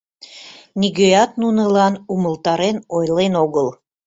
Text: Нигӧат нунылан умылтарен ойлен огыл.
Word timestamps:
Нигӧат 0.79 1.31
нунылан 1.41 1.93
умылтарен 2.13 2.77
ойлен 2.97 3.33
огыл. 3.43 3.67